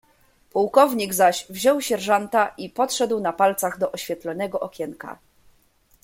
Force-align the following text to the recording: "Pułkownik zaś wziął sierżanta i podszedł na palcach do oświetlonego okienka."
"Pułkownik 0.49 1.13
zaś 1.13 1.45
wziął 1.49 1.81
sierżanta 1.81 2.47
i 2.57 2.69
podszedł 2.69 3.19
na 3.19 3.33
palcach 3.33 3.77
do 3.77 3.91
oświetlonego 3.91 4.59
okienka." 4.59 5.19